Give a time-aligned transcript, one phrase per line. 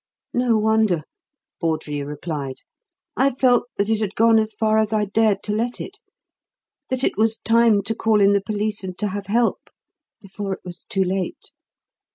[0.33, 1.03] "No wonder!"
[1.61, 2.55] Bawdrey replied.
[3.15, 5.99] "I felt that it had gone as far as I dared to let it;
[6.89, 9.69] that it was time to call in the police and to have help
[10.19, 11.51] before it was too late.